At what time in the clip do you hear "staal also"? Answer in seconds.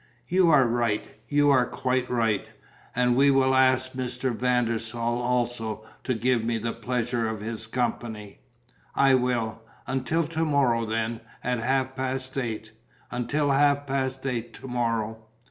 4.79-5.85